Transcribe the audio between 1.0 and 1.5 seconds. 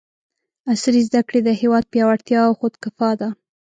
زده کړې د